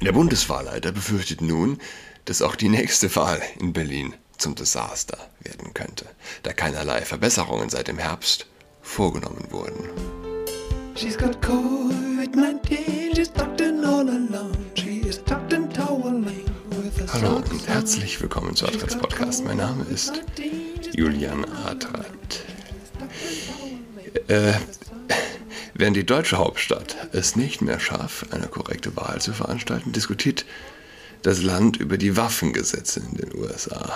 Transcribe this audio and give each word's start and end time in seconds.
Der 0.00 0.12
Bundeswahlleiter 0.12 0.92
befürchtet 0.92 1.40
nun, 1.40 1.78
dass 2.26 2.42
auch 2.42 2.56
die 2.56 2.68
nächste 2.68 3.14
Wahl 3.16 3.40
in 3.58 3.72
Berlin 3.72 4.14
zum 4.36 4.54
Desaster 4.54 5.18
werden 5.40 5.72
könnte, 5.74 6.06
da 6.42 6.52
keinerlei 6.52 7.02
Verbesserungen 7.02 7.70
seit 7.70 7.88
dem 7.88 7.98
Herbst 7.98 8.46
vorgenommen 8.82 9.46
wurden. 9.50 9.88
She's 10.94 11.16
got 11.16 11.40
COVID-19, 11.42 13.16
she's 13.16 13.32
tucked 13.32 13.60
in 13.60 13.84
all 13.84 14.08
alone. 14.08 14.56
She 14.74 15.00
is 15.00 15.22
tucked 15.24 15.52
in 15.52 15.70
toweling 15.72 16.44
Hallo 17.12 17.36
und 17.36 17.68
herzlich 17.68 18.20
willkommen 18.20 18.54
zu 18.54 18.66
Adrats 18.66 18.96
Podcast. 18.96 19.44
Mein 19.44 19.58
Name 19.58 19.84
ist 19.84 20.20
Julian 20.94 21.44
Adrat. 21.66 22.42
Äh, 24.28 24.54
während 25.78 25.96
die 25.96 26.06
deutsche 26.06 26.38
Hauptstadt 26.38 26.96
es 27.12 27.36
nicht 27.36 27.62
mehr 27.62 27.80
schafft, 27.80 28.32
eine 28.32 28.48
korrekte 28.48 28.96
Wahl 28.96 29.20
zu 29.20 29.32
veranstalten, 29.32 29.92
diskutiert 29.92 30.44
das 31.22 31.42
Land 31.42 31.76
über 31.76 31.98
die 31.98 32.16
Waffengesetze 32.16 33.00
in 33.00 33.16
den 33.16 33.34
USA. 33.34 33.92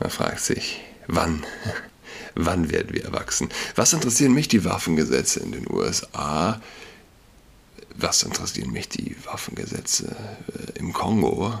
Man 0.00 0.10
fragt 0.10 0.40
sich, 0.40 0.80
wann? 1.06 1.44
Wann 2.34 2.70
werden 2.70 2.94
wir 2.94 3.04
erwachsen? 3.04 3.50
Was 3.74 3.92
interessieren 3.92 4.32
mich 4.32 4.48
die 4.48 4.64
Waffengesetze 4.64 5.40
in 5.40 5.52
den 5.52 5.70
USA? 5.70 6.62
Was 7.94 8.22
interessieren 8.22 8.70
mich 8.70 8.88
die 8.88 9.14
Waffengesetze 9.24 10.16
äh, 10.48 10.78
im 10.78 10.94
Kongo? 10.94 11.60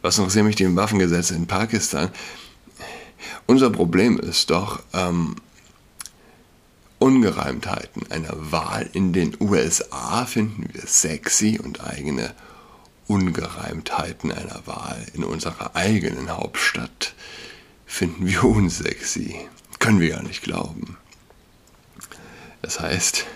Was 0.00 0.18
interessieren 0.18 0.46
mich 0.46 0.56
die 0.56 0.76
Waffengesetze 0.76 1.34
in 1.34 1.48
Pakistan? 1.48 2.10
Unser 3.46 3.70
Problem 3.70 4.18
ist 4.18 4.50
doch 4.50 4.80
ähm, 4.92 5.36
Ungereimtheiten 7.02 8.08
einer 8.12 8.52
Wahl 8.52 8.88
in 8.92 9.12
den 9.12 9.36
USA 9.40 10.24
finden 10.24 10.72
wir 10.72 10.82
sexy 10.86 11.58
und 11.60 11.80
eigene 11.80 12.32
Ungereimtheiten 13.08 14.30
einer 14.30 14.64
Wahl 14.66 15.04
in 15.12 15.24
unserer 15.24 15.74
eigenen 15.74 16.30
Hauptstadt 16.30 17.14
finden 17.86 18.28
wir 18.28 18.44
unsexy. 18.44 19.34
Können 19.80 19.98
wir 19.98 20.10
gar 20.10 20.22
nicht 20.22 20.44
glauben. 20.44 20.96
Das 22.62 22.78
heißt, 22.78 23.26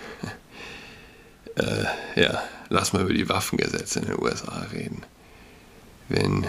äh, 1.55 1.83
ja, 2.15 2.41
lass 2.69 2.93
mal 2.93 3.01
über 3.01 3.13
die 3.13 3.27
Waffengesetze 3.27 3.99
in 3.99 4.05
den 4.05 4.23
USA 4.23 4.65
reden. 4.71 5.03
Wenn 6.07 6.47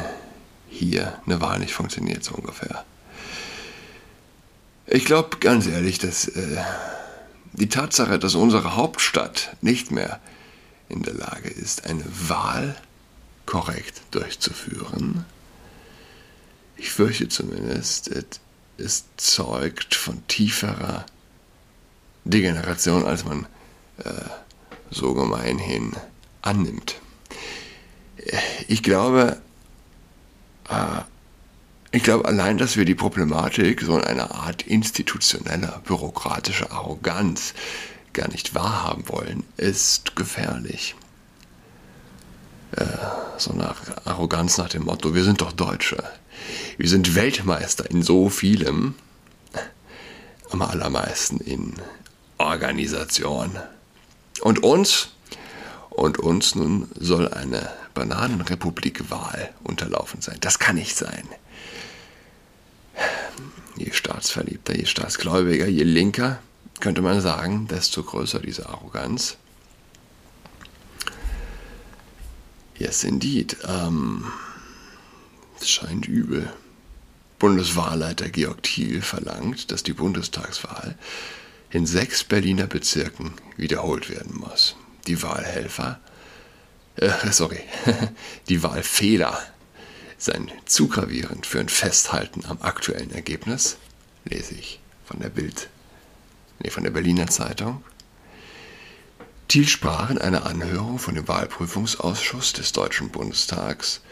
hier 0.69 1.21
eine 1.27 1.41
Wahl 1.41 1.59
nicht 1.59 1.75
funktioniert, 1.75 2.23
so 2.23 2.37
ungefähr. 2.37 2.85
Ich 4.87 5.05
glaube 5.05 5.39
ganz 5.39 5.67
ehrlich, 5.67 5.99
dass 5.99 6.29
äh, 6.29 6.59
die 7.53 7.69
Tatsache, 7.69 8.19
dass 8.19 8.35
unsere 8.35 8.77
Hauptstadt 8.77 9.57
nicht 9.61 9.91
mehr 9.91 10.21
in 10.89 11.03
der 11.03 11.15
Lage 11.15 11.49
ist, 11.49 11.85
eine 11.85 12.05
Wahl 12.29 12.77
korrekt 13.47 14.03
durchzuführen, 14.11 15.25
ich 16.79 16.91
fürchte 16.91 17.29
zumindest, 17.29 18.11
es 18.79 19.05
zeugt 19.17 19.97
von 19.97 20.25
tieferer 20.29 21.05
Degeneration, 22.25 23.05
als 23.05 23.25
man 23.25 23.47
äh, 23.99 24.13
so 24.91 25.13
gemeinhin 25.15 25.93
annimmt. 26.41 27.01
Ich 28.69 28.83
glaube, 28.83 29.41
äh, 30.71 31.01
ich 31.91 32.03
glaube 32.03 32.27
allein, 32.27 32.59
dass 32.59 32.77
wir 32.77 32.85
die 32.85 32.95
Problematik 32.95 33.81
so 33.83 33.97
in 33.97 34.05
einer 34.05 34.35
Art 34.35 34.63
institutioneller, 34.63 35.81
bürokratischer 35.85 36.71
Arroganz 36.71 37.55
gar 38.13 38.29
nicht 38.29 38.55
wahrhaben 38.55 39.09
wollen, 39.09 39.45
ist 39.57 40.15
gefährlich. 40.17 40.95
Äh, 42.73 42.85
so 43.39 43.53
nach 43.55 43.77
Arroganz 44.05 44.59
nach 44.59 44.69
dem 44.69 44.85
Motto, 44.85 45.15
wir 45.15 45.25
sind 45.25 45.41
doch 45.41 45.53
Deutsche. 45.53 46.03
Wir 46.77 46.89
sind 46.89 47.15
Weltmeister 47.15 47.91
in 47.91 48.03
so 48.03 48.29
vielem, 48.29 48.95
am 50.51 50.63
allermeisten 50.63 51.39
in 51.39 51.75
Organisation. 52.39 53.59
Und 54.41 54.63
uns, 54.63 55.09
und 55.91 56.19
uns 56.19 56.55
nun 56.55 56.89
soll 56.99 57.29
eine 57.29 57.71
Bananenrepublik-Wahl 57.95 59.51
unterlaufen 59.65 60.21
sein. 60.21 60.37
Das 60.41 60.59
kann 60.59 60.77
nicht 60.77 60.97
sein. 60.97 61.29
Je 63.77 63.93
staatsverliebter, 63.93 64.77
je 64.77 64.87
staatsgläubiger, 64.87 65.67
je 65.67 65.85
linker, 65.85 66.39
könnte 66.81 67.03
man 67.03 67.21
sagen, 67.21 67.67
desto 67.69 68.03
größer 68.03 68.41
diese 68.41 68.69
Arroganz. 68.69 69.37
Yes, 72.79 73.05
indeed. 73.05 73.57
Ähm, 73.67 74.25
es 75.61 75.69
scheint 75.69 76.07
übel. 76.07 76.53
Bundeswahlleiter 77.39 78.29
Georg 78.29 78.63
Thiel 78.63 79.03
verlangt, 79.03 79.71
dass 79.71 79.83
die 79.83 79.93
Bundestagswahl 79.93 80.97
in 81.71 81.87
sechs 81.87 82.25
Berliner 82.25 82.67
Bezirken 82.67 83.33
wiederholt 83.57 84.11
werden 84.11 84.37
muss. 84.37 84.77
Die 85.07 85.23
Wahlhelfer, 85.23 86.01
äh, 86.97 87.11
sorry, 87.31 87.61
die 88.49 88.63
Wahlfehler 88.63 89.41
seien 90.19 90.51
zu 90.67 90.89
gravierend 90.89 91.47
für 91.47 91.61
ein 91.61 91.69
Festhalten 91.69 92.45
am 92.47 92.59
aktuellen 92.61 93.13
Ergebnis, 93.13 93.79
lese 94.25 94.55
ich 94.55 94.81
von 95.05 95.21
der 95.21 95.31
Bild, 95.31 95.69
nee, 96.59 96.71
von 96.71 96.85
der 96.85 96.91
Berliner 96.91 97.29
Zeitung. 97.29 97.83
Thiel 99.47 99.67
sprach 99.67 100.11
in 100.11 100.19
einer 100.19 100.45
Anhörung 100.45 100.99
von 100.99 101.15
dem 101.15 101.27
Wahlprüfungsausschuss 101.27 102.53
des 102.53 102.73
Deutschen 102.73 103.09
Bundestags 103.09 104.03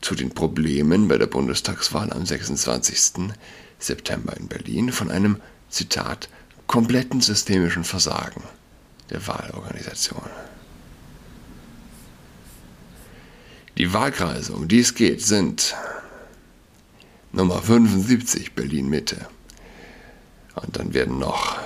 zu 0.00 0.14
den 0.14 0.30
Problemen 0.30 1.08
bei 1.08 1.18
der 1.18 1.26
Bundestagswahl 1.26 2.12
am 2.12 2.24
26. 2.24 3.32
September 3.80 4.36
in 4.36 4.46
Berlin 4.46 4.92
von 4.92 5.10
einem, 5.10 5.40
Zitat, 5.70 6.28
kompletten 6.66 7.20
systemischen 7.20 7.84
Versagen 7.84 8.42
der 9.10 9.26
Wahlorganisation. 9.26 10.30
Die 13.78 13.92
Wahlkreise, 13.92 14.54
um 14.54 14.66
die 14.66 14.80
es 14.80 14.94
geht, 14.94 15.24
sind 15.24 15.76
Nummer 17.30 17.62
75 17.62 18.56
Berlin 18.56 18.88
Mitte. 18.88 19.28
Und 20.56 20.76
dann 20.76 20.94
werden 20.94 21.20
noch 21.20 21.60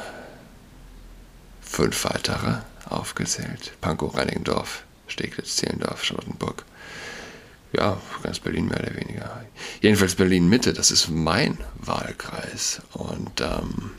fünf 1.62 2.04
weitere 2.04 2.58
aufgezählt. 2.84 3.72
Pankow, 3.80 4.14
Reinigendorf, 4.14 4.84
Steglitz, 5.06 5.56
Zehlendorf, 5.56 6.04
Charlottenburg. 6.04 6.66
Ja, 7.72 7.98
ganz 8.22 8.40
Berlin 8.40 8.68
mehr 8.68 8.80
oder 8.80 8.94
weniger. 8.94 9.46
Jedenfalls 9.80 10.14
Berlin 10.14 10.50
Mitte, 10.50 10.74
das 10.74 10.90
ist 10.90 11.08
mein 11.08 11.56
Wahlkreis. 11.76 12.82
Und 12.92 13.40
ähm, 13.40 13.92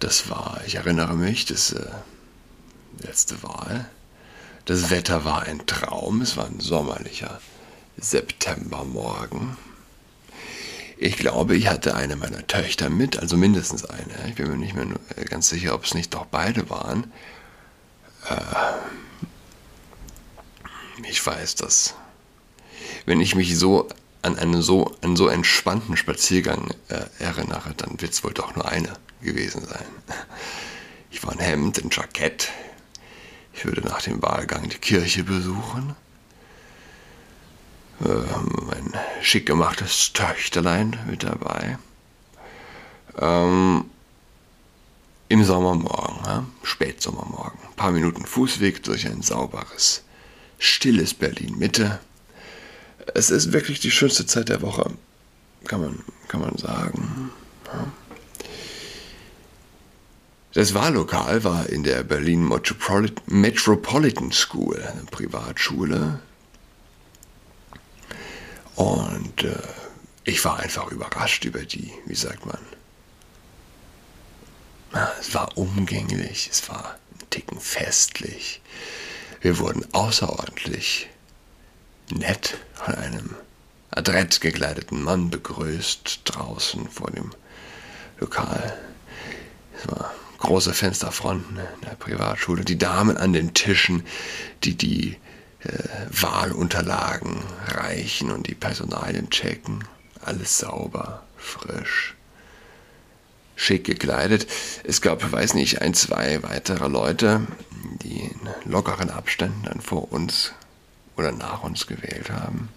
das 0.00 0.28
war, 0.28 0.60
ich 0.66 0.74
erinnere 0.74 1.14
mich, 1.14 1.44
das 1.44 1.70
äh, 1.70 1.86
letzte 2.98 3.40
Wahl. 3.44 3.88
Das 4.66 4.90
Wetter 4.90 5.24
war 5.24 5.42
ein 5.42 5.64
Traum, 5.66 6.20
es 6.20 6.36
war 6.36 6.46
ein 6.46 6.58
sommerlicher 6.58 7.40
Septembermorgen. 7.98 9.56
Ich 10.98 11.16
glaube, 11.16 11.56
ich 11.56 11.68
hatte 11.68 11.94
eine 11.94 12.16
meiner 12.16 12.44
Töchter 12.48 12.90
mit, 12.90 13.16
also 13.16 13.36
mindestens 13.36 13.84
eine. 13.84 14.28
Ich 14.28 14.34
bin 14.34 14.48
mir 14.48 14.56
nicht 14.56 14.74
mehr 14.74 14.86
ganz 15.26 15.48
sicher, 15.48 15.72
ob 15.72 15.84
es 15.84 15.94
nicht 15.94 16.12
doch 16.14 16.26
beide 16.26 16.68
waren. 16.68 17.12
Äh, 18.28 18.40
ich 21.08 21.24
weiß, 21.24 21.54
dass 21.54 21.94
wenn 23.04 23.20
ich 23.20 23.36
mich 23.36 23.56
so 23.56 23.88
an 24.22 24.36
einen 24.36 24.62
so, 24.62 24.96
einen 25.00 25.14
so 25.14 25.28
entspannten 25.28 25.96
Spaziergang 25.96 26.74
äh, 26.88 27.04
erinnere, 27.20 27.72
dann 27.76 28.00
wird 28.00 28.14
es 28.14 28.24
wohl 28.24 28.34
doch 28.34 28.56
nur 28.56 28.68
eine 28.68 28.94
gewesen 29.22 29.64
sein. 29.64 29.86
Ich 31.12 31.22
war 31.24 31.32
ein 31.32 31.38
Hemd, 31.38 31.78
ein 31.78 31.90
Jackett. 31.90 32.50
Ich 33.56 33.64
würde 33.64 33.80
nach 33.80 34.02
dem 34.02 34.22
Wahlgang 34.22 34.68
die 34.68 34.78
Kirche 34.78 35.24
besuchen 35.24 35.96
äh, 38.04 38.08
mein 38.66 38.92
schick 39.22 39.46
gemachtes 39.46 40.12
Töchterlein 40.12 40.98
mit 41.08 41.22
dabei. 41.22 41.78
Ähm, 43.18 43.86
Im 45.28 45.44
Sommermorgen, 45.44 46.24
ja, 46.24 46.44
Spätsommermorgen, 46.62 47.58
ein 47.66 47.76
paar 47.76 47.92
Minuten 47.92 48.26
Fußweg 48.26 48.82
durch 48.82 49.06
ein 49.06 49.22
sauberes, 49.22 50.02
stilles 50.58 51.14
Berlin-Mitte. 51.14 51.98
Es 53.14 53.30
ist 53.30 53.52
wirklich 53.52 53.80
die 53.80 53.90
schönste 53.90 54.26
Zeit 54.26 54.50
der 54.50 54.60
Woche, 54.60 54.90
kann 55.64 55.80
man, 55.80 56.04
kann 56.28 56.40
man 56.40 56.56
sagen. 56.58 57.30
Ja. 57.66 57.86
Das 60.56 60.72
Wahllokal 60.72 61.44
war 61.44 61.68
in 61.68 61.82
der 61.82 62.02
Berlin 62.02 62.48
Metropolitan 63.26 64.32
School, 64.32 64.82
eine 64.82 65.02
Privatschule, 65.02 66.20
und 68.74 69.44
äh, 69.44 69.54
ich 70.24 70.42
war 70.46 70.58
einfach 70.58 70.90
überrascht 70.90 71.44
über 71.44 71.62
die, 71.62 71.92
wie 72.06 72.14
sagt 72.14 72.46
man. 72.46 72.56
Ja, 74.94 75.12
es 75.20 75.34
war 75.34 75.58
umgänglich, 75.58 76.48
es 76.50 76.66
war 76.70 76.98
Ticken 77.28 77.60
festlich. 77.60 78.62
Wir 79.42 79.58
wurden 79.58 79.84
außerordentlich 79.92 81.10
nett 82.08 82.56
von 82.72 82.94
einem 82.94 83.34
adrett 83.90 84.40
gekleideten 84.40 85.02
Mann 85.02 85.28
begrüßt 85.28 86.22
draußen 86.24 86.88
vor 86.88 87.10
dem 87.10 87.30
Lokal. 88.18 88.78
Es 89.78 89.86
war 89.88 90.14
große 90.46 90.72
Fensterfronten 90.72 91.56
in 91.56 91.80
der 91.82 91.96
Privatschule, 91.96 92.64
die 92.64 92.78
Damen 92.78 93.16
an 93.16 93.32
den 93.32 93.52
Tischen, 93.52 94.04
die 94.62 94.76
die 94.76 95.16
äh, 95.60 95.68
Wahlunterlagen 96.10 97.42
reichen 97.66 98.30
und 98.30 98.46
die 98.46 98.54
Personalien 98.54 99.28
checken. 99.30 99.84
Alles 100.24 100.58
sauber, 100.58 101.24
frisch, 101.36 102.14
schick 103.56 103.84
gekleidet. 103.84 104.46
Es 104.84 105.02
gab, 105.02 105.30
weiß 105.30 105.54
nicht, 105.54 105.82
ein, 105.82 105.94
zwei 105.94 106.42
weitere 106.42 106.88
Leute, 106.88 107.46
die 108.02 108.20
in 108.20 108.40
lockeren 108.64 109.10
Abständen 109.10 109.64
dann 109.64 109.80
vor 109.80 110.12
uns 110.12 110.52
oder 111.16 111.32
nach 111.32 111.64
uns 111.64 111.86
gewählt 111.86 112.30
haben. 112.30 112.68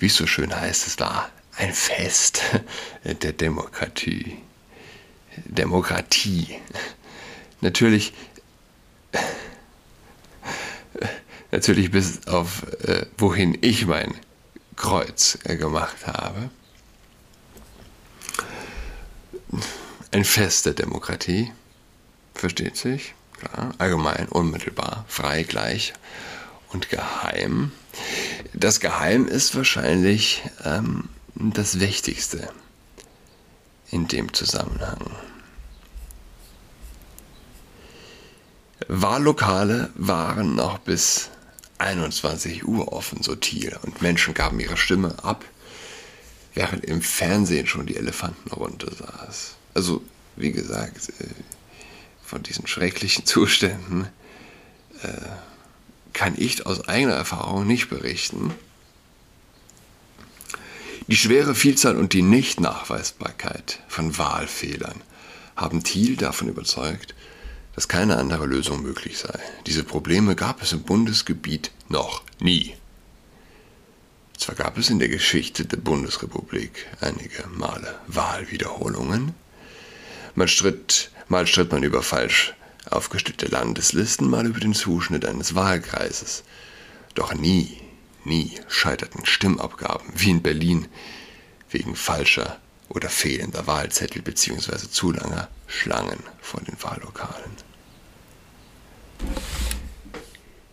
Wie 0.00 0.06
es 0.06 0.16
so 0.16 0.26
schön 0.26 0.54
heißt, 0.54 0.86
es 0.86 0.98
war 0.98 1.28
ein 1.56 1.72
Fest 1.72 2.42
der 3.04 3.32
Demokratie. 3.32 4.38
Demokratie. 5.44 6.56
Natürlich, 7.60 8.12
natürlich 11.50 11.90
bis 11.90 12.26
auf 12.26 12.64
äh, 12.84 13.06
wohin 13.18 13.56
ich 13.60 13.86
mein 13.86 14.14
Kreuz 14.76 15.38
äh, 15.44 15.56
gemacht 15.56 16.06
habe. 16.06 16.50
Ein 20.12 20.24
Fest 20.24 20.66
der 20.66 20.74
Demokratie, 20.74 21.52
versteht 22.34 22.76
sich, 22.76 23.14
klar, 23.38 23.74
allgemein, 23.78 24.28
unmittelbar, 24.28 25.04
frei, 25.08 25.42
gleich 25.42 25.92
und 26.72 26.88
geheim. 26.88 27.72
Das 28.54 28.80
Geheim 28.80 29.26
ist 29.26 29.54
wahrscheinlich 29.54 30.42
ähm, 30.64 31.08
das 31.34 31.80
Wichtigste 31.80 32.48
in 33.90 34.08
dem 34.08 34.32
Zusammenhang. 34.32 35.10
Wahllokale 38.88 39.90
waren 39.94 40.54
noch 40.54 40.78
bis 40.78 41.30
21 41.78 42.66
Uhr 42.66 42.92
offen, 42.92 43.22
so 43.22 43.34
Thiel, 43.34 43.76
und 43.82 44.02
Menschen 44.02 44.34
gaben 44.34 44.60
ihre 44.60 44.76
Stimme 44.76 45.22
ab, 45.22 45.44
während 46.54 46.84
im 46.84 47.00
Fernsehen 47.00 47.66
schon 47.66 47.86
die 47.86 47.96
Elefantenrunde 47.96 48.92
saß. 48.94 49.54
Also, 49.74 50.02
wie 50.36 50.52
gesagt, 50.52 51.10
äh, 51.20 51.26
von 52.22 52.42
diesen 52.42 52.66
schrecklichen 52.66 53.24
Zuständen 53.26 54.08
äh, 55.02 55.08
kann 56.12 56.34
ich 56.36 56.66
aus 56.66 56.88
eigener 56.88 57.14
Erfahrung 57.14 57.66
nicht 57.66 57.88
berichten. 57.88 58.52
Die 61.10 61.16
schwere 61.16 61.56
Vielzahl 61.56 61.96
und 61.96 62.12
die 62.12 62.22
Nichtnachweisbarkeit 62.22 63.80
von 63.88 64.16
Wahlfehlern 64.16 65.02
haben 65.56 65.82
Thiel 65.82 66.14
davon 66.14 66.46
überzeugt, 66.46 67.16
dass 67.74 67.88
keine 67.88 68.16
andere 68.16 68.46
Lösung 68.46 68.80
möglich 68.82 69.18
sei. 69.18 69.36
Diese 69.66 69.82
Probleme 69.82 70.36
gab 70.36 70.62
es 70.62 70.72
im 70.72 70.82
Bundesgebiet 70.82 71.72
noch 71.88 72.22
nie. 72.38 72.76
Zwar 74.38 74.54
gab 74.54 74.78
es 74.78 74.88
in 74.88 75.00
der 75.00 75.08
Geschichte 75.08 75.64
der 75.64 75.78
Bundesrepublik 75.78 76.86
einige 77.00 77.44
Male 77.48 77.98
Wahlwiederholungen, 78.06 79.34
man 80.36 80.46
stritt, 80.46 81.10
mal 81.26 81.48
stritt 81.48 81.72
man 81.72 81.82
über 81.82 82.04
falsch 82.04 82.54
aufgestellte 82.88 83.46
Landeslisten, 83.46 84.30
mal 84.30 84.46
über 84.46 84.60
den 84.60 84.74
Zuschnitt 84.74 85.24
eines 85.24 85.56
Wahlkreises. 85.56 86.44
Doch 87.14 87.34
nie, 87.34 87.79
nie 88.24 88.58
scheiterten 88.68 89.26
Stimmabgaben 89.26 90.08
wie 90.14 90.30
in 90.30 90.42
Berlin 90.42 90.88
wegen 91.70 91.94
falscher 91.96 92.58
oder 92.88 93.08
fehlender 93.08 93.66
Wahlzettel 93.66 94.22
bzw. 94.22 94.88
zu 94.90 95.12
langer 95.12 95.48
Schlangen 95.66 96.18
vor 96.40 96.60
den 96.60 96.82
Wahllokalen. 96.82 97.52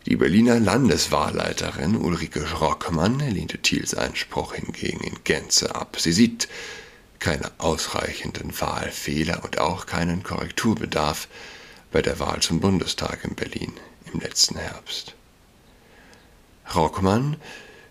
Die 0.08 0.16
Berliner 0.16 0.60
Landeswahlleiterin 0.60 1.98
Ulrike 1.98 2.48
Schrockmann 2.48 3.20
lehnte 3.20 3.58
Thiels 3.58 3.94
Einspruch 3.94 4.54
hingegen 4.54 5.02
in 5.04 5.18
Gänze 5.26 5.76
ab. 5.76 5.98
Sie 6.00 6.14
sieht 6.14 6.48
keine 7.20 7.52
ausreichenden 7.58 8.60
Wahlfehler 8.60 9.44
und 9.44 9.60
auch 9.60 9.86
keinen 9.86 10.24
Korrekturbedarf 10.24 11.28
bei 11.92 12.02
der 12.02 12.20
Wahl 12.20 12.42
zum 12.42 12.62
Bundestag 12.62 13.26
in 13.26 13.36
Berlin 13.36 13.74
im 14.14 14.22
letzten 14.22 14.56
Herbst. 14.58 15.17
Rockmann 16.75 17.38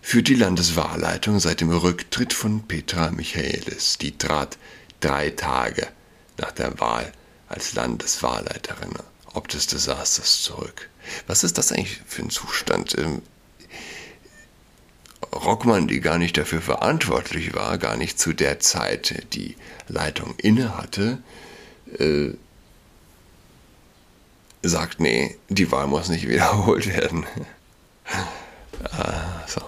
führt 0.03 0.29
die 0.29 0.35
Landeswahlleitung 0.35 1.41
seit 1.41 1.61
dem 1.61 1.71
Rücktritt 1.71 2.33
von 2.33 2.67
Petra 2.67 3.11
Michaelis. 3.11 3.99
Die 3.99 4.17
trat 4.17 4.59
drei 5.01 5.31
Tage 5.31 5.89
nach 6.39 6.53
der 6.53 6.79
Wahl 6.79 7.13
als 7.49 7.75
Landeswahlleiterin 7.75 8.95
ob 9.37 9.49
des 9.49 9.67
Desasters 9.67 10.43
zurück. 10.43 10.89
Was 11.27 11.45
ist 11.45 11.59
das 11.59 11.71
eigentlich 11.71 12.01
für 12.07 12.23
ein 12.23 12.31
Zustand? 12.31 12.97
Ähm, 12.99 13.23
Rockmann, 15.33 15.89
die 15.89 16.01
gar 16.01 16.19
nicht 16.19 16.37
dafür 16.39 16.63
verantwortlich 16.63 17.55
war, 17.55 17.77
gar 17.79 17.97
nicht 17.97 18.19
zu 18.19 18.33
der 18.33 18.61
Zeit 18.61 19.27
die 19.35 19.57
Leitung 19.89 20.35
inne 20.39 20.77
hatte, 20.77 21.19
äh, 21.99 22.31
sagt, 24.63 25.01
nee, 25.01 25.37
die 25.49 25.71
Wahl 25.71 25.87
muss 25.87 26.09
nicht 26.09 26.27
wiederholt 26.29 26.87
werden. 26.87 27.27
Ah, 28.85 29.43
so. 29.47 29.63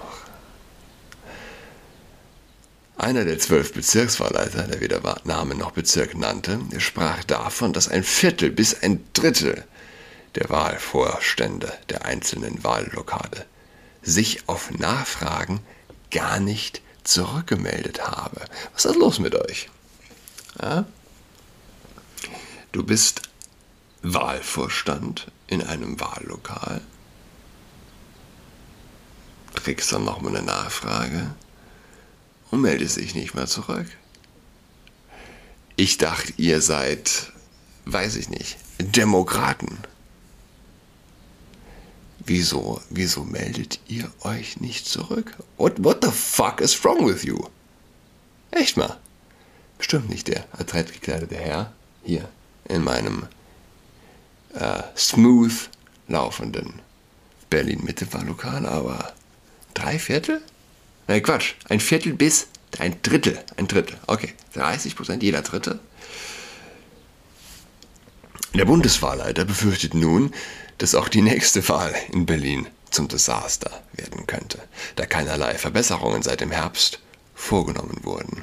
Einer 2.96 3.24
der 3.24 3.38
zwölf 3.38 3.72
Bezirkswahlleiter, 3.72 4.64
der 4.64 4.80
weder 4.80 5.00
Name 5.24 5.54
noch 5.54 5.70
Bezirk 5.70 6.16
nannte, 6.16 6.58
sprach 6.78 7.22
davon, 7.24 7.72
dass 7.72 7.88
ein 7.88 8.02
Viertel 8.02 8.50
bis 8.50 8.82
ein 8.82 9.04
Drittel 9.12 9.64
der 10.34 10.50
Wahlvorstände 10.50 11.72
der 11.88 12.04
einzelnen 12.04 12.62
Wahllokale 12.64 13.46
sich 14.02 14.48
auf 14.48 14.70
Nachfragen 14.72 15.60
gar 16.10 16.40
nicht 16.40 16.82
zurückgemeldet 17.04 18.06
habe. 18.06 18.42
Was 18.74 18.84
ist 18.84 18.96
los 18.96 19.18
mit 19.18 19.34
euch? 19.34 19.70
Ja? 20.60 20.84
Du 22.72 22.82
bist 22.82 23.22
Wahlvorstand 24.02 25.28
in 25.46 25.62
einem 25.62 25.98
Wahllokal, 26.00 26.80
kriegst 29.62 29.92
dann 29.92 30.04
nochmal 30.04 30.36
eine 30.36 30.46
Nachfrage 30.46 31.34
und 32.50 32.60
meldest 32.60 32.96
dich 32.96 33.14
nicht 33.14 33.34
mehr 33.34 33.46
zurück. 33.46 33.86
Ich 35.76 35.98
dachte, 35.98 36.32
ihr 36.36 36.60
seid, 36.60 37.32
weiß 37.84 38.16
ich 38.16 38.28
nicht, 38.28 38.56
Demokraten. 38.78 39.78
Wieso, 42.18 42.82
wieso 42.90 43.24
meldet 43.24 43.80
ihr 43.86 44.10
euch 44.20 44.60
nicht 44.60 44.86
zurück? 44.86 45.36
What, 45.56 45.82
what 45.82 46.04
the 46.04 46.10
fuck 46.10 46.60
is 46.60 46.84
wrong 46.84 47.06
with 47.06 47.22
you? 47.24 47.38
Echt 48.50 48.76
mal. 48.76 48.98
Bestimmt 49.78 50.08
nicht 50.08 50.28
der 50.28 50.44
adrett 50.52 50.92
gekleidete 50.92 51.36
Herr 51.36 51.72
hier 52.02 52.28
in 52.68 52.82
meinem 52.82 53.26
äh, 54.54 54.82
smooth 54.96 55.70
laufenden 56.08 56.80
Berlin-Mitte-Wahllokal, 57.50 58.66
aber 58.66 59.12
drei 59.78 59.98
Viertel? 59.98 60.40
Nein, 61.06 61.22
Quatsch. 61.22 61.54
Ein 61.68 61.80
Viertel 61.80 62.12
bis 62.12 62.48
ein 62.78 63.00
Drittel. 63.02 63.38
Ein 63.56 63.68
Drittel. 63.68 63.96
Okay. 64.06 64.34
30 64.54 64.96
Prozent 64.96 65.22
jeder 65.22 65.42
Dritte. 65.42 65.78
Der 68.54 68.64
Bundeswahlleiter 68.64 69.44
befürchtet 69.44 69.94
nun, 69.94 70.32
dass 70.78 70.94
auch 70.94 71.08
die 71.08 71.22
nächste 71.22 71.66
Wahl 71.68 71.94
in 72.12 72.26
Berlin 72.26 72.66
zum 72.90 73.08
Desaster 73.08 73.70
werden 73.92 74.26
könnte, 74.26 74.58
da 74.96 75.06
keinerlei 75.06 75.54
Verbesserungen 75.58 76.22
seit 76.22 76.40
dem 76.40 76.50
Herbst 76.50 77.00
vorgenommen 77.34 78.00
wurden. 78.02 78.42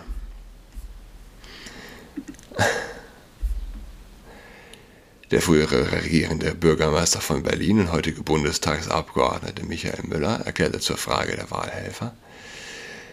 Der 5.31 5.41
frühere 5.41 5.91
regierende 5.91 6.53
Bürgermeister 6.53 7.19
von 7.19 7.43
Berlin 7.43 7.79
und 7.79 7.91
heutige 7.91 8.21
Bundestagsabgeordnete 8.21 9.65
Michael 9.65 10.03
Müller 10.03 10.41
erklärte 10.45 10.79
zur 10.79 10.97
Frage 10.97 11.35
der 11.35 11.49
Wahlhelfer, 11.49 12.13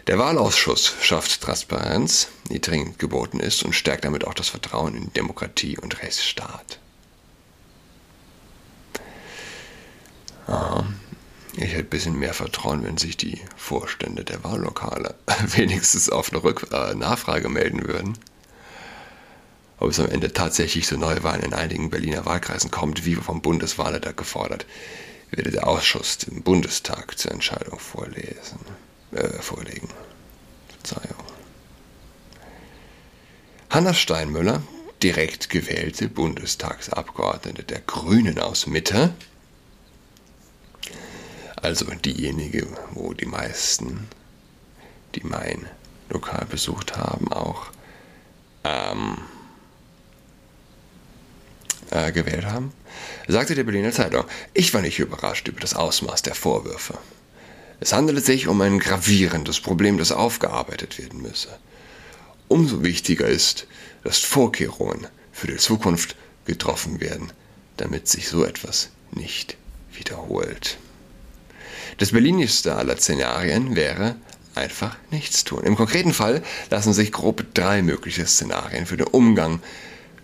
der 0.07 0.19
Wahlausschuss 0.19 0.95
schafft 1.01 1.41
Transparenz, 1.41 2.27
die 2.51 2.59
dringend 2.59 2.99
geboten 2.99 3.39
ist 3.39 3.63
und 3.63 3.73
stärkt 3.73 4.03
damit 4.03 4.27
auch 4.27 4.33
das 4.33 4.49
Vertrauen 4.49 4.95
in 4.95 5.13
Demokratie 5.13 5.77
und 5.77 6.01
Rechtsstaat. 6.03 6.79
Ich 11.55 11.71
hätte 11.71 11.79
ein 11.79 11.89
bisschen 11.89 12.19
mehr 12.19 12.33
Vertrauen, 12.33 12.83
wenn 12.83 12.97
sich 12.97 13.15
die 13.15 13.39
Vorstände 13.55 14.25
der 14.25 14.43
Wahllokale 14.43 15.15
wenigstens 15.55 16.09
auf 16.09 16.33
eine 16.33 16.43
Rück 16.43 16.67
äh, 16.73 16.95
Nachfrage 16.95 17.47
melden 17.47 17.87
würden. 17.87 18.17
Ob 19.83 19.89
es 19.89 19.99
am 19.99 20.07
Ende 20.07 20.31
tatsächlich 20.31 20.85
zu 20.87 20.97
Neuwahlen 20.97 21.43
in 21.43 21.53
einigen 21.53 21.89
Berliner 21.89 22.25
Wahlkreisen 22.25 22.71
kommt, 22.71 23.05
wie 23.05 23.15
vom 23.15 23.41
Bundeswahlleiter 23.41 24.13
gefordert, 24.13 24.65
werde 25.29 25.51
der 25.51 25.67
Ausschuss 25.67 26.19
dem 26.19 26.41
Bundestag 26.41 27.19
zur 27.19 27.31
Entscheidung 27.31 27.79
vorlesen, 27.79 28.59
äh, 29.11 29.27
vorlegen. 29.41 29.89
Verzeihung. 30.69 31.23
Hanna 33.69 33.93
Steinmüller, 33.93 34.63
direkt 35.01 35.49
gewählte 35.49 36.07
Bundestagsabgeordnete 36.07 37.63
der 37.63 37.81
Grünen 37.81 38.39
aus 38.39 38.67
Mitte, 38.67 39.13
also 41.57 41.85
diejenige, 41.93 42.67
wo 42.91 43.13
die 43.13 43.25
meisten, 43.25 44.07
die 45.15 45.23
mein 45.25 45.67
Lokal 46.09 46.45
besucht 46.45 46.95
haben, 46.95 47.33
auch 47.33 47.65
ähm, 48.63 49.17
äh, 51.91 52.11
gewählt 52.11 52.45
haben, 52.45 52.71
sagte 53.27 53.55
der 53.55 53.63
Berliner 53.63 53.91
Zeitung, 53.91 54.25
ich 54.53 54.73
war 54.73 54.81
nicht 54.81 54.99
überrascht 54.99 55.47
über 55.47 55.59
das 55.59 55.75
Ausmaß 55.75 56.21
der 56.21 56.35
Vorwürfe. 56.35 56.97
Es 57.79 57.93
handelte 57.93 58.21
sich 58.21 58.47
um 58.47 58.61
ein 58.61 58.79
gravierendes 58.79 59.59
Problem, 59.59 59.97
das 59.97 60.11
aufgearbeitet 60.11 60.97
werden 60.99 61.21
müsse. 61.21 61.49
Umso 62.47 62.83
wichtiger 62.83 63.27
ist, 63.27 63.67
dass 64.03 64.19
Vorkehrungen 64.19 65.07
für 65.31 65.47
die 65.47 65.57
Zukunft 65.57 66.15
getroffen 66.45 67.01
werden, 67.01 67.31
damit 67.77 68.07
sich 68.07 68.27
so 68.27 68.43
etwas 68.43 68.89
nicht 69.11 69.57
wiederholt. 69.93 70.77
Das 71.97 72.11
berlinigste 72.11 72.75
aller 72.75 72.97
Szenarien 72.97 73.75
wäre 73.75 74.15
einfach 74.55 74.95
nichts 75.11 75.43
tun. 75.43 75.63
Im 75.63 75.75
konkreten 75.75 76.13
Fall 76.13 76.43
lassen 76.69 76.93
sich 76.93 77.11
grob 77.11 77.43
drei 77.53 77.81
mögliche 77.81 78.25
Szenarien 78.25 78.85
für 78.85 78.97
den 78.97 79.07
Umgang 79.07 79.61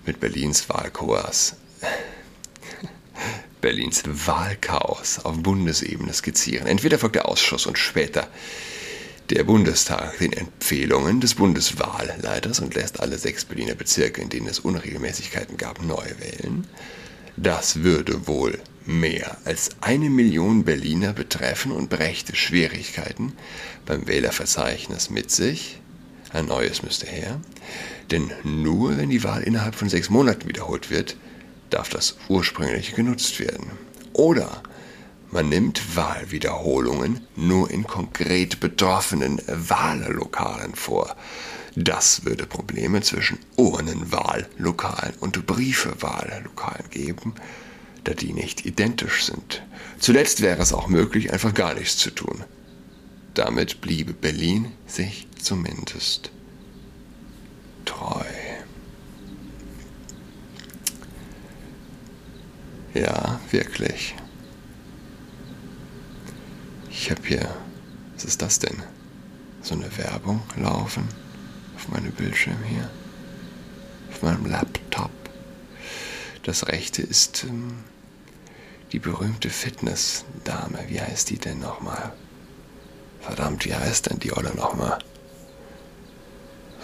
mit 0.10 0.20
Berlins 0.20 0.68
Wahlchaos, 0.70 1.54
Berlins 3.62 4.01
Wahlchaos 4.08 5.20
auf 5.20 5.38
Bundesebene 5.38 6.12
skizzieren. 6.13 6.66
Entweder 6.66 6.98
folgt 6.98 7.16
der 7.16 7.28
Ausschuss 7.28 7.68
und 7.68 7.78
später 7.78 8.28
der 9.30 9.44
Bundestag 9.44 10.18
den 10.18 10.34
Empfehlungen 10.34 11.22
des 11.22 11.36
Bundeswahlleiters 11.36 12.60
und 12.60 12.74
lässt 12.74 13.00
alle 13.00 13.20
sechs 13.20 13.46
Berliner 13.46 13.75
Bezirke, 13.75 14.20
in 14.20 14.30
denen 14.30 14.48
es 14.48 14.58
Unregelmäßigkeiten 14.58 15.58
gab, 15.58 15.80
neu 15.84 16.08
wählen. 16.18 16.66
Das 17.38 17.84
würde 17.84 18.25
wohl 18.25 18.58
mehr 18.88 19.38
als 19.46 19.70
eine 19.80 20.10
Million 20.10 20.63
Berliner 20.63 21.13
betreffen 21.13 21.72
und 21.72 21.92
brächte 21.92 22.36
Schwierigkeiten 22.36 23.34
beim 23.86 24.08
Wählerverzeichnis 24.08 25.12
mit 25.12 25.30
sich. 25.30 25.80
Ein 26.31 26.45
neues 26.45 26.83
müsste 26.83 27.07
her. 27.07 27.39
Denn 28.12 28.31
nur 28.43 28.98
wenn 28.98 29.09
die 29.09 29.24
Wahl 29.24 29.43
innerhalb 29.43 29.75
von 29.75 29.89
sechs 29.89 30.09
Monaten 30.09 30.48
wiederholt 30.48 30.89
wird, 30.89 31.15
darf 31.69 31.89
das 31.89 32.17
ursprüngliche 32.27 32.95
genutzt 32.95 33.39
werden. 33.39 33.71
Oder 34.13 34.63
man 35.31 35.50
nimmt 35.50 35.95
Wahlwiederholungen 35.95 37.21
nur 37.36 37.69
in 37.69 37.86
konkret 37.86 38.59
betroffenen 38.59 39.39
Wahllokalen 39.48 40.74
vor. 40.74 41.15
Das 41.75 42.25
würde 42.25 42.48
Probleme 42.48 43.01
zwischen 43.01 43.38
Urnenwahllokalen 43.55 45.13
und 45.19 45.45
Briefewahllokalen 45.45 46.89
geben, 46.89 47.36
da 48.05 48.13
die 48.13 48.33
nicht 48.33 48.65
identisch 48.65 49.25
sind. 49.25 49.62
Zuletzt 50.00 50.41
wäre 50.41 50.62
es 50.62 50.74
auch 50.74 50.88
möglich, 50.88 51.31
einfach 51.31 51.53
gar 51.53 51.75
nichts 51.75 51.98
zu 51.98 52.09
tun. 52.09 52.43
Damit 53.33 53.81
bliebe 53.81 54.13
Berlin 54.13 54.71
sich 54.88 55.27
zumindest 55.41 56.31
treu. 57.86 58.25
Ja, 62.93 63.39
wirklich. 63.51 64.15
Ich 66.89 67.12
habe 67.12 67.21
hier, 67.25 67.55
was 68.15 68.25
ist 68.25 68.41
das 68.41 68.59
denn? 68.59 68.83
So 69.62 69.75
eine 69.75 69.95
Werbung 69.98 70.41
laufen 70.57 71.07
auf 71.75 71.88
meinem 71.89 72.12
Bildschirm 72.12 72.62
hier, 72.63 72.89
auf 74.09 74.21
meinem 74.21 74.45
Laptop. 74.45 75.12
Das 76.43 76.67
rechte 76.67 77.01
ist 77.01 77.43
ähm, 77.43 77.83
die 78.91 79.00
berühmte 79.00 79.50
Fitnessdame. 79.50 80.79
Wie 80.88 81.00
heißt 81.00 81.29
die 81.29 81.38
denn 81.38 81.59
nochmal? 81.59 82.13
Verdammt, 83.29 83.63
wie 83.63 83.75
heißt 83.75 84.09
denn 84.09 84.17
die 84.17 84.36
Olle 84.36 84.51
nochmal? 84.55 84.98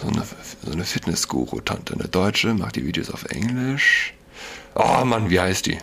So 0.00 0.06
eine, 0.06 0.22
so 0.64 0.70
eine 0.70 0.84
Fitness-Guru-Tante. 0.84 1.94
Eine 1.94 2.06
Deutsche, 2.06 2.54
macht 2.54 2.76
die 2.76 2.86
Videos 2.86 3.10
auf 3.10 3.24
Englisch. 3.24 4.14
Oh 4.76 5.04
Mann, 5.04 5.28
wie 5.28 5.40
heißt 5.40 5.66
die? 5.66 5.78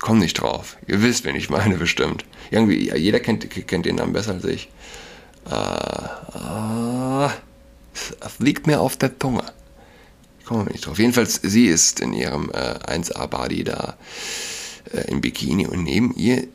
Komm 0.00 0.18
nicht 0.18 0.40
drauf. 0.40 0.76
Ihr 0.88 1.00
wisst, 1.00 1.24
wen 1.24 1.36
ich 1.36 1.48
meine, 1.48 1.76
bestimmt. 1.76 2.24
Irgendwie, 2.50 2.92
jeder 2.92 3.20
kennt, 3.20 3.48
kennt 3.68 3.86
den 3.86 3.94
Namen 3.96 4.14
besser 4.14 4.32
als 4.32 4.44
ich. 4.46 4.68
Äh, 5.48 5.54
äh, 5.54 7.30
es 7.94 8.40
liegt 8.40 8.66
mir 8.66 8.80
auf 8.80 8.96
der 8.96 9.16
Zunge. 9.16 9.44
Ich 10.40 10.46
komme 10.46 10.64
nicht 10.64 10.84
drauf. 10.84 10.98
Jedenfalls, 10.98 11.38
sie 11.40 11.66
ist 11.66 12.00
in 12.00 12.14
ihrem 12.14 12.50
äh, 12.50 12.80
1A-Body 12.98 13.62
da 13.62 13.96
äh, 14.92 15.02
im 15.02 15.20
Bikini 15.20 15.68
und 15.68 15.84
neben 15.84 16.16
ihr 16.16 16.48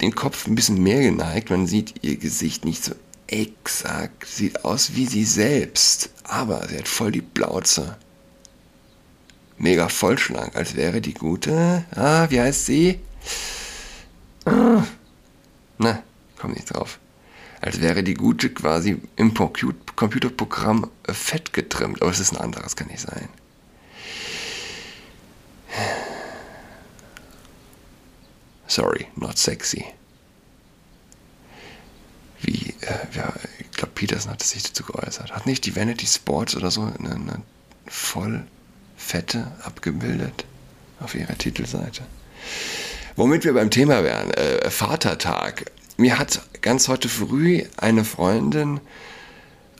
den 0.00 0.14
Kopf 0.14 0.46
ein 0.46 0.54
bisschen 0.54 0.82
mehr 0.82 1.00
geneigt. 1.02 1.50
Man 1.50 1.66
sieht 1.66 2.02
ihr 2.02 2.16
Gesicht 2.16 2.64
nicht 2.64 2.84
so 2.84 2.94
exakt. 3.26 4.26
Sieht 4.26 4.64
aus 4.64 4.94
wie 4.94 5.06
sie 5.06 5.24
selbst. 5.24 6.10
Aber 6.24 6.66
sie 6.68 6.78
hat 6.78 6.88
voll 6.88 7.12
die 7.12 7.22
Blauze 7.22 7.96
mega 9.58 9.88
vollschlank, 9.88 10.54
als 10.56 10.76
wäre 10.76 11.00
die 11.00 11.14
gute, 11.14 11.84
ah, 11.94 12.26
wie 12.30 12.40
heißt 12.40 12.66
sie? 12.66 13.00
Na, 15.78 16.02
komm 16.38 16.52
nicht 16.52 16.72
drauf. 16.72 16.98
Als 17.60 17.80
wäre 17.80 18.02
die 18.02 18.14
gute 18.14 18.50
quasi 18.50 19.00
im 19.16 19.34
Computerprogramm 19.34 20.90
fett 21.04 21.52
getrimmt, 21.52 22.02
aber 22.02 22.10
es 22.10 22.20
ist 22.20 22.32
ein 22.32 22.40
anderes, 22.40 22.76
kann 22.76 22.88
nicht 22.88 23.00
sein. 23.00 23.28
Sorry, 28.66 29.06
not 29.16 29.38
sexy. 29.38 29.84
Wie, 32.42 32.74
äh, 32.80 33.16
ja, 33.16 33.32
ich 33.58 33.70
glaube, 33.72 33.92
Peterson 33.94 34.32
hat 34.32 34.42
sich 34.42 34.62
dazu 34.62 34.84
geäußert. 34.84 35.32
Hat 35.32 35.46
nicht 35.46 35.64
die 35.64 35.76
Vanity 35.76 36.06
Sports 36.06 36.56
oder 36.56 36.70
so 36.70 36.82
eine, 36.82 37.14
eine 37.14 37.42
voll 37.86 38.46
Fette 38.96 39.52
abgebildet 39.62 40.44
auf 41.00 41.14
ihrer 41.14 41.36
Titelseite. 41.36 42.02
Womit 43.16 43.44
wir 43.44 43.54
beim 43.54 43.70
Thema 43.70 44.04
wären, 44.04 44.30
äh, 44.32 44.70
Vatertag. 44.70 45.70
Mir 45.96 46.18
hat 46.18 46.42
ganz 46.60 46.88
heute 46.88 47.08
früh 47.08 47.64
eine 47.76 48.04
Freundin 48.04 48.80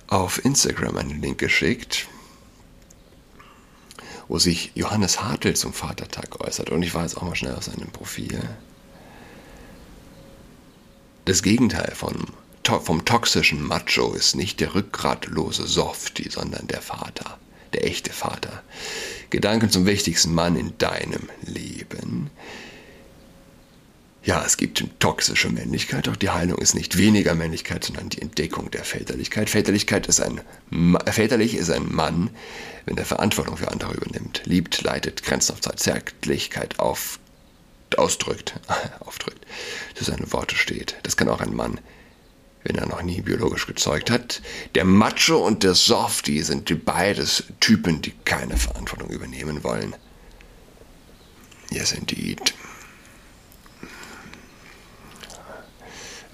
auf 0.06 0.42
Instagram 0.44 0.96
einen 0.96 1.20
Link 1.20 1.38
geschickt, 1.38 2.06
wo 4.28 4.38
sich 4.38 4.72
Johannes 4.74 5.22
Hartl 5.22 5.54
zum 5.54 5.72
Vatertag 5.72 6.40
äußert. 6.40 6.70
Und 6.70 6.82
ich 6.82 6.94
war 6.94 7.02
jetzt 7.02 7.16
auch 7.16 7.22
mal 7.22 7.34
schnell 7.34 7.54
auf 7.54 7.64
seinem 7.64 7.90
Profil. 7.90 8.40
Das 11.26 11.42
Gegenteil 11.42 11.92
von, 11.94 12.26
vom 12.64 13.04
toxischen 13.04 13.62
Macho 13.62 14.14
ist 14.14 14.34
nicht 14.34 14.60
der 14.60 14.74
rückgratlose 14.74 15.66
Softie, 15.66 16.30
sondern 16.30 16.66
der 16.66 16.80
Vater 16.80 17.38
der 17.76 17.86
echte 17.86 18.12
Vater. 18.12 18.62
Gedanken 19.30 19.70
zum 19.70 19.86
wichtigsten 19.86 20.34
Mann 20.34 20.56
in 20.56 20.76
deinem 20.78 21.28
Leben. 21.42 22.30
Ja, 24.24 24.42
es 24.44 24.56
gibt 24.56 24.84
toxische 24.98 25.50
Männlichkeit, 25.50 26.08
doch 26.08 26.16
die 26.16 26.30
Heilung 26.30 26.58
ist 26.58 26.74
nicht 26.74 26.96
weniger 26.96 27.34
Männlichkeit, 27.34 27.84
sondern 27.84 28.08
die 28.08 28.22
Entdeckung 28.22 28.70
der 28.72 28.82
Väterlichkeit. 28.82 29.50
Väterlichkeit 29.50 30.08
ist 30.08 30.20
ein, 30.20 30.40
väterlich 31.06 31.54
ist 31.54 31.70
ein 31.70 31.94
Mann, 31.94 32.30
wenn 32.86 32.98
er 32.98 33.04
Verantwortung 33.04 33.56
für 33.56 33.70
andere 33.70 33.94
übernimmt, 33.94 34.42
liebt, 34.44 34.82
leitet, 34.82 35.22
Grenzen 35.22 35.52
auf 35.52 35.60
Zeit, 35.60 35.78
Zärtlichkeit 35.78 36.80
auf, 36.80 37.20
ausdrückt, 37.96 38.54
aufdrückt, 39.00 39.44
zu 39.94 40.04
seinen 40.04 40.32
Worte 40.32 40.56
steht. 40.56 40.96
Das 41.02 41.16
kann 41.16 41.28
auch 41.28 41.40
ein 41.40 41.54
Mann 41.54 41.80
wenn 42.66 42.78
er 42.78 42.86
noch 42.86 43.02
nie 43.02 43.20
biologisch 43.20 43.68
gezeugt 43.68 44.10
hat. 44.10 44.42
Der 44.74 44.84
Macho 44.84 45.36
und 45.36 45.62
der 45.62 45.74
Softie 45.74 46.42
sind 46.42 46.84
beides 46.84 47.44
Typen, 47.60 48.02
die 48.02 48.10
keine 48.24 48.56
Verantwortung 48.56 49.08
übernehmen 49.10 49.62
wollen. 49.62 49.94
Yes, 51.70 51.92
indeed. 51.92 52.54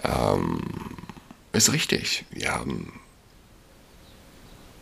Ähm, 0.02 0.60
ist 1.52 1.70
richtig. 1.70 2.24
Wir 2.30 2.52
haben 2.52 2.98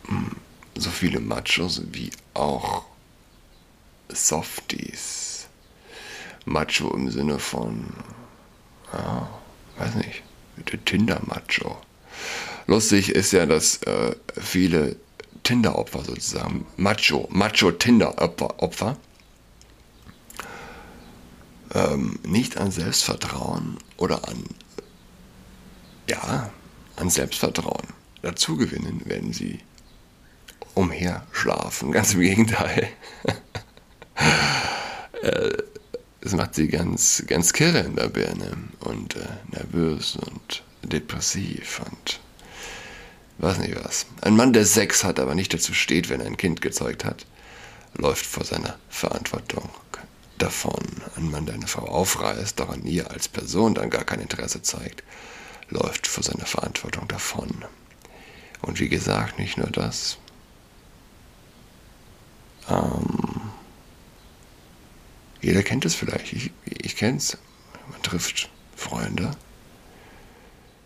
hm, 0.07 0.37
so 0.77 0.91
viele 0.91 1.19
Machos 1.19 1.83
wie 1.91 2.13
auch 2.35 2.85
Softies. 4.09 5.30
Macho 6.45 6.95
im 6.95 7.11
Sinne 7.11 7.39
von, 7.39 7.87
ja, 8.93 9.29
weiß 9.79 9.95
nicht, 9.97 10.23
der 10.73 10.85
Tinder-Macho. 10.85 11.79
Lustig 12.67 13.11
ist 13.11 13.33
ja, 13.33 13.47
dass 13.47 13.83
äh, 13.83 14.15
viele 14.41 14.97
Tinder-Opfer 15.43 16.05
sozusagen, 16.05 16.67
Macho, 16.77 17.29
Macho-Tinder-Opfer, 17.31 18.97
ähm, 21.75 22.19
nicht 22.25 22.57
an 22.57 22.71
Selbstvertrauen 22.71 23.79
oder 23.97 24.29
an, 24.29 24.45
ja, 26.09 26.51
an 26.97 27.11
Selbstvertrauen 27.11 27.87
dazu 28.23 28.57
gewinnen, 28.57 29.03
wenn 29.05 29.33
sie 29.33 29.61
umherschlafen. 30.75 31.93
Ganz 31.93 32.15
im 32.15 32.21
Gegenteil. 32.21 32.89
Äh, 35.23 35.51
es 36.23 36.33
macht 36.33 36.55
sie 36.55 36.69
ganz, 36.69 37.25
ganz 37.27 37.53
kirre 37.53 37.81
in 37.81 37.97
der 37.97 38.09
Birne 38.09 38.57
und 38.81 39.17
äh, 39.17 39.27
nervös 39.53 40.17
und 40.17 40.63
depressiv 40.83 41.81
und 41.91 42.21
weiß 43.39 43.59
nicht 43.59 43.83
was. 43.83 44.07
Ein 44.21 44.37
Mann, 44.37 44.53
der 44.53 44.67
Sex 44.67 45.03
hat, 45.05 45.19
aber 45.19 45.35
nicht 45.35 45.55
dazu 45.55 45.73
steht, 45.73 46.09
wenn 46.11 46.21
er 46.21 46.27
ein 46.27 46.37
Kind 46.37 46.61
gezeugt 46.61 47.05
hat, 47.05 47.27
läuft 47.95 48.27
vor 48.27 48.45
seiner 48.45 48.79
Verantwortung 48.89 49.69
davon. 50.39 50.85
Ein 51.17 51.31
Mann, 51.31 51.47
der 51.47 51.55
eine 51.55 51.67
Frau 51.67 51.87
aufreißt, 51.87 52.61
doch 52.61 52.69
an 52.69 52.85
ihr 52.85 53.11
als 53.11 53.29
Person 53.29 53.75
dann 53.75 53.91
gar 53.91 54.05
kein 54.05 54.21
Interesse 54.21 54.63
zeigt, 54.63 55.03
läuft 55.69 56.07
vor 56.07 56.23
seiner 56.23 56.47
Verantwortung 56.47 57.09
davon. 57.09 57.65
Und 58.63 58.79
wie 58.79 58.89
gesagt, 58.89 59.39
nicht 59.39 59.57
nur 59.57 59.71
das. 59.71 60.19
Ähm, 62.69 63.20
jeder 65.41 65.63
kennt 65.63 65.85
es 65.85 65.95
vielleicht. 65.95 66.33
Ich, 66.33 66.51
ich 66.65 66.97
kenne 66.97 67.19
es. 67.19 67.39
Man 67.91 68.03
trifft 68.03 68.51
Freunde. 68.77 69.33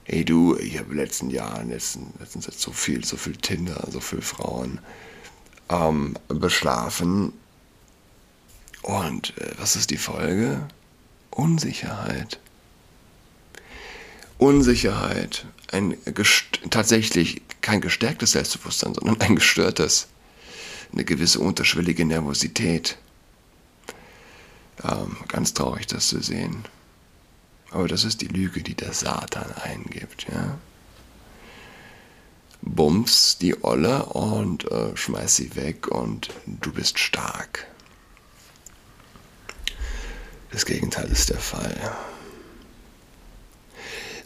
Hey 0.04 0.24
du, 0.24 0.56
ich 0.56 0.78
habe 0.78 0.90
in 0.90 0.96
den 0.96 0.98
letzten 0.98 1.30
Jahren, 1.30 1.70
letzten, 1.70 2.12
letztens 2.18 2.46
so 2.60 2.72
viel, 2.72 3.04
so 3.04 3.16
viel 3.16 3.36
Tinder, 3.36 3.88
so 3.90 4.00
viele 4.00 4.22
Frauen 4.22 4.80
ähm, 5.70 6.14
beschlafen. 6.28 7.32
Und 8.82 9.36
äh, 9.38 9.52
was 9.56 9.76
ist 9.76 9.90
die 9.90 9.96
Folge? 9.96 10.68
Unsicherheit. 11.30 12.38
Unsicherheit. 14.38 15.46
Ein 15.72 15.96
tatsächlich 16.70 17.42
kein 17.62 17.80
gestärktes 17.80 18.32
Selbstbewusstsein, 18.32 18.94
sondern 18.94 19.20
ein 19.22 19.36
gestörtes. 19.36 20.08
Eine 20.92 21.04
gewisse 21.04 21.40
unterschwellige 21.40 22.04
Nervosität. 22.04 22.98
Ähm, 24.84 25.16
ganz 25.28 25.54
traurig, 25.54 25.86
das 25.86 26.08
zu 26.08 26.20
sehen. 26.22 26.64
Aber 27.70 27.88
das 27.88 28.04
ist 28.04 28.20
die 28.20 28.28
Lüge, 28.28 28.62
die 28.62 28.74
der 28.74 28.92
Satan 28.92 29.50
eingibt, 29.62 30.26
ja. 30.32 30.58
Bums 32.62 33.36
die 33.38 33.62
Olle 33.62 34.06
und 34.06 34.70
äh, 34.70 34.96
schmeiß 34.96 35.36
sie 35.36 35.54
weg 35.54 35.88
und 35.88 36.30
du 36.46 36.72
bist 36.72 36.98
stark. 36.98 37.66
Das 40.50 40.64
Gegenteil 40.64 41.06
ist 41.10 41.30
der 41.30 41.40
Fall. 41.40 41.76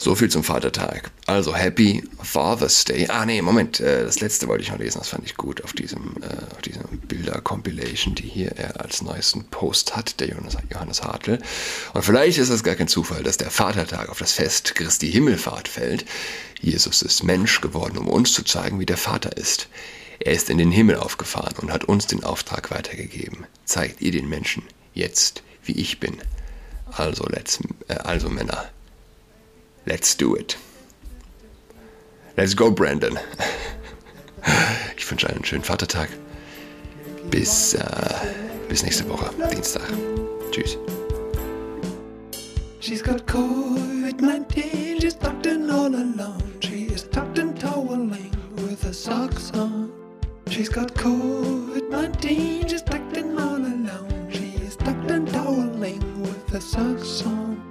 So 0.00 0.14
viel 0.14 0.30
zum 0.30 0.44
Vatertag. 0.44 1.10
Also 1.26 1.56
Happy 1.56 2.04
Father's 2.22 2.84
Day. 2.84 3.08
Ah 3.08 3.26
nee, 3.26 3.42
Moment, 3.42 3.80
äh, 3.80 4.04
das 4.04 4.20
letzte 4.20 4.46
wollte 4.46 4.62
ich 4.62 4.70
noch 4.70 4.78
lesen, 4.78 5.00
das 5.00 5.08
fand 5.08 5.24
ich 5.24 5.36
gut 5.36 5.64
auf 5.64 5.72
diesem, 5.72 6.14
äh, 6.22 6.54
auf 6.54 6.62
diesem 6.62 6.84
Bilder-Compilation, 7.08 8.14
die 8.14 8.28
hier 8.28 8.52
er 8.52 8.80
als 8.80 9.02
neuesten 9.02 9.42
Post 9.46 9.96
hat, 9.96 10.20
der 10.20 10.28
Johannes, 10.28 10.56
Johannes 10.70 11.02
Hartl. 11.02 11.40
Und 11.94 12.04
vielleicht 12.04 12.38
ist 12.38 12.48
es 12.48 12.62
gar 12.62 12.76
kein 12.76 12.86
Zufall, 12.86 13.24
dass 13.24 13.38
der 13.38 13.50
Vatertag 13.50 14.08
auf 14.08 14.20
das 14.20 14.30
Fest 14.30 14.76
Christi 14.76 15.10
Himmelfahrt 15.10 15.66
fällt. 15.66 16.04
Jesus 16.60 17.02
ist 17.02 17.24
Mensch 17.24 17.60
geworden, 17.60 17.98
um 17.98 18.06
uns 18.06 18.32
zu 18.32 18.44
zeigen, 18.44 18.78
wie 18.78 18.86
der 18.86 18.96
Vater 18.98 19.36
ist. 19.36 19.68
Er 20.20 20.32
ist 20.32 20.48
in 20.48 20.58
den 20.58 20.70
Himmel 20.70 20.96
aufgefahren 20.96 21.56
und 21.60 21.72
hat 21.72 21.84
uns 21.84 22.06
den 22.06 22.22
Auftrag 22.22 22.70
weitergegeben. 22.70 23.46
Zeigt 23.64 24.00
ihr 24.00 24.12
den 24.12 24.28
Menschen 24.28 24.62
jetzt, 24.94 25.42
wie 25.64 25.72
ich 25.72 25.98
bin. 25.98 26.18
Also, 26.92 27.26
let's, 27.28 27.58
äh, 27.88 27.94
also 27.94 28.30
Männer, 28.30 28.70
Let's 29.88 30.14
do 30.14 30.34
it. 30.34 30.58
Let's 32.36 32.54
go, 32.54 32.70
Brandon. 32.70 33.18
Ich 34.98 35.10
wünsche 35.10 35.30
einen 35.30 35.42
schönen 35.42 35.64
Vatertag. 35.64 36.10
Bis, 37.30 37.72
äh, 37.72 37.80
bis 38.68 38.82
nächste 38.82 39.08
Woche, 39.08 39.30
Dienstag. 39.50 39.88
Tschüss. 40.50 40.76
She's 42.80 43.02
got 43.02 43.26
COVID-19, 43.26 45.00
she's 45.00 45.14
tucked 45.14 45.46
in 45.46 45.70
all 45.70 45.94
alone. 45.94 46.42
She 46.60 46.84
is 46.92 47.08
tucked 47.08 47.38
in 47.38 47.54
toweling 47.54 48.30
with 48.56 48.82
her 48.82 48.92
socks 48.92 49.50
on. 49.54 49.90
She's 50.50 50.68
got 50.68 50.92
COVID-19, 50.96 52.68
she's 52.68 52.82
tucked 52.82 53.16
in 53.16 53.38
all 53.38 53.56
alone. 53.56 54.28
She 54.30 54.52
is 54.66 54.76
tucked 54.76 55.10
in 55.10 55.24
toweling 55.24 56.20
with 56.20 56.46
her 56.50 56.60
socks 56.60 57.24
on. 57.24 57.67